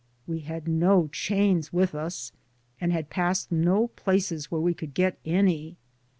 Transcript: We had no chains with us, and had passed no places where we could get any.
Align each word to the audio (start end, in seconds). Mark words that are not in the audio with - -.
We 0.25 0.39
had 0.39 0.67
no 0.67 1.09
chains 1.11 1.71
with 1.71 1.93
us, 1.93 2.31
and 2.81 2.91
had 2.91 3.11
passed 3.11 3.51
no 3.51 3.89
places 3.89 4.49
where 4.49 4.59
we 4.59 4.73
could 4.73 4.95
get 4.95 5.19
any. 5.25 5.77